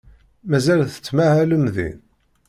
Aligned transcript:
Mazal 0.49 0.81
tettmahalem 0.93 1.65
din? 1.75 1.99